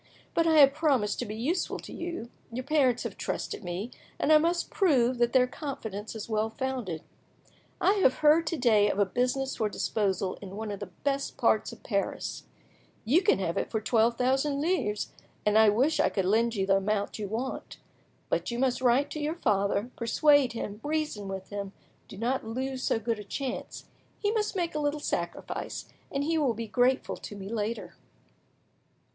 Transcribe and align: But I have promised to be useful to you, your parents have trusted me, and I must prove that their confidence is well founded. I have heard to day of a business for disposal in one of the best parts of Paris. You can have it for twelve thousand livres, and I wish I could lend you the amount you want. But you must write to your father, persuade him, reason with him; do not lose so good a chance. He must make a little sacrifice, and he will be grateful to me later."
But 0.33 0.47
I 0.47 0.57
have 0.57 0.73
promised 0.73 1.19
to 1.19 1.27
be 1.27 1.35
useful 1.35 1.77
to 1.77 1.93
you, 1.93 2.31
your 2.51 2.63
parents 2.63 3.03
have 3.03 3.17
trusted 3.19 3.63
me, 3.63 3.91
and 4.17 4.33
I 4.33 4.39
must 4.39 4.71
prove 4.71 5.19
that 5.19 5.31
their 5.31 5.45
confidence 5.45 6.15
is 6.15 6.27
well 6.27 6.49
founded. 6.49 7.03
I 7.79 7.93
have 8.03 8.15
heard 8.15 8.47
to 8.47 8.57
day 8.57 8.89
of 8.89 8.97
a 8.97 9.05
business 9.05 9.57
for 9.57 9.69
disposal 9.69 10.39
in 10.41 10.55
one 10.55 10.71
of 10.71 10.79
the 10.79 10.87
best 11.03 11.37
parts 11.37 11.71
of 11.71 11.83
Paris. 11.83 12.45
You 13.05 13.21
can 13.21 13.37
have 13.37 13.57
it 13.59 13.69
for 13.69 13.79
twelve 13.79 14.17
thousand 14.17 14.59
livres, 14.59 15.11
and 15.45 15.55
I 15.55 15.69
wish 15.69 15.99
I 15.99 16.09
could 16.09 16.25
lend 16.25 16.55
you 16.55 16.65
the 16.65 16.77
amount 16.77 17.19
you 17.19 17.27
want. 17.27 17.77
But 18.27 18.49
you 18.49 18.57
must 18.57 18.81
write 18.81 19.11
to 19.11 19.19
your 19.19 19.35
father, 19.35 19.91
persuade 19.95 20.53
him, 20.53 20.81
reason 20.83 21.27
with 21.27 21.49
him; 21.49 21.73
do 22.07 22.17
not 22.17 22.43
lose 22.43 22.81
so 22.81 22.97
good 22.97 23.19
a 23.19 23.23
chance. 23.23 23.85
He 24.17 24.31
must 24.31 24.55
make 24.55 24.73
a 24.73 24.79
little 24.79 24.99
sacrifice, 24.99 25.85
and 26.11 26.23
he 26.23 26.39
will 26.39 26.55
be 26.55 26.65
grateful 26.67 27.17
to 27.17 27.35
me 27.35 27.49
later." 27.49 27.97